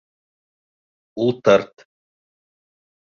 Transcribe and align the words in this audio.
Ултырт! 1.25 1.73